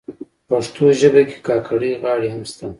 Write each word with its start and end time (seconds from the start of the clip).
پښتو 0.47 0.83
ژبه 0.99 1.21
کي 1.29 1.37
کاکړۍ 1.47 1.91
غاړي 2.03 2.29
هم 2.33 2.43
سته. 2.51 2.65